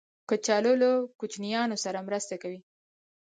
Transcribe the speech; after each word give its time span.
کچالو 0.29 0.73
له 0.81 0.89
کوچنیانو 1.19 1.77
سره 1.83 2.05
مرسته 2.07 2.35
کوي 2.43 2.59